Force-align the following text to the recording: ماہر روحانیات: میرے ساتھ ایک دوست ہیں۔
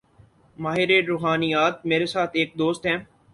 ماہر 0.57 0.89
روحانیات: 1.07 1.85
میرے 1.85 2.05
ساتھ 2.05 2.31
ایک 2.33 2.57
دوست 2.59 2.85
ہیں۔ 2.85 2.97